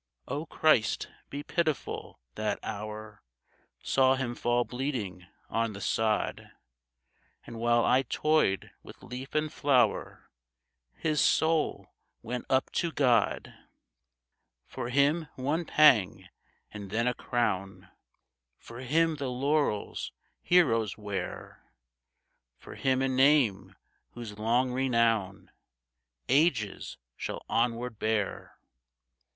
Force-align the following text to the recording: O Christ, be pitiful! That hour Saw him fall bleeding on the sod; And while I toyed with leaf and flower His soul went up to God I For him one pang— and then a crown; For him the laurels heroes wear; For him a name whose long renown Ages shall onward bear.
O 0.27 0.47
Christ, 0.47 1.09
be 1.29 1.43
pitiful! 1.43 2.17
That 2.33 2.57
hour 2.63 3.21
Saw 3.83 4.15
him 4.15 4.33
fall 4.33 4.63
bleeding 4.63 5.27
on 5.47 5.73
the 5.73 5.79
sod; 5.79 6.49
And 7.45 7.59
while 7.59 7.85
I 7.85 8.01
toyed 8.01 8.71
with 8.81 9.03
leaf 9.03 9.35
and 9.35 9.53
flower 9.53 10.31
His 10.95 11.21
soul 11.21 11.93
went 12.23 12.47
up 12.49 12.71
to 12.81 12.91
God 12.91 13.53
I 13.55 13.61
For 14.65 14.89
him 14.89 15.27
one 15.35 15.65
pang— 15.65 16.27
and 16.73 16.89
then 16.89 17.07
a 17.07 17.13
crown; 17.13 17.89
For 18.57 18.79
him 18.79 19.17
the 19.17 19.29
laurels 19.29 20.11
heroes 20.41 20.97
wear; 20.97 21.63
For 22.57 22.73
him 22.73 23.03
a 23.03 23.07
name 23.07 23.75
whose 24.13 24.39
long 24.39 24.71
renown 24.71 25.51
Ages 26.27 26.97
shall 27.15 27.45
onward 27.47 27.99
bear. 27.99 28.57